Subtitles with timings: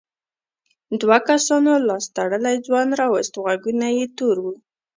[1.01, 4.53] دوو کسانو لاس تړلی ځوان راووست غوږونه یې تور وو.